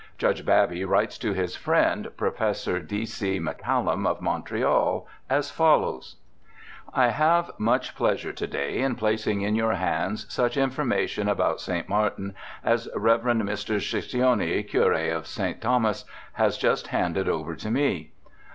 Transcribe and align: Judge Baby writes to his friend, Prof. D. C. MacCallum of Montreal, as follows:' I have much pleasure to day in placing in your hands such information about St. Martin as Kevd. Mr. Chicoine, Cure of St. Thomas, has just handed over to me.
Judge 0.17 0.43
Baby 0.43 0.83
writes 0.83 1.15
to 1.19 1.33
his 1.33 1.55
friend, 1.55 2.09
Prof. 2.17 2.39
D. 2.87 3.05
C. 3.05 3.37
MacCallum 3.39 4.07
of 4.07 4.19
Montreal, 4.19 5.07
as 5.29 5.51
follows:' 5.51 6.15
I 7.05 7.09
have 7.09 7.51
much 7.59 7.95
pleasure 7.95 8.33
to 8.33 8.47
day 8.47 8.79
in 8.79 8.95
placing 8.95 9.41
in 9.41 9.53
your 9.53 9.73
hands 9.75 10.25
such 10.27 10.57
information 10.57 11.29
about 11.29 11.61
St. 11.61 11.87
Martin 11.87 12.33
as 12.63 12.87
Kevd. 12.95 13.43
Mr. 13.43 13.75
Chicoine, 13.79 14.63
Cure 14.67 14.93
of 15.15 15.27
St. 15.27 15.61
Thomas, 15.61 16.05
has 16.33 16.57
just 16.57 16.87
handed 16.87 17.29
over 17.29 17.55
to 17.55 17.69
me. 17.69 18.11